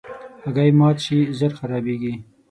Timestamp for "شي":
1.05-1.19